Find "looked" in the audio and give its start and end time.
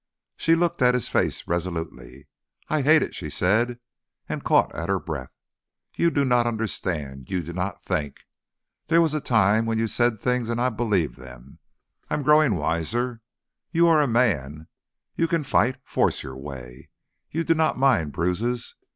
0.55-0.81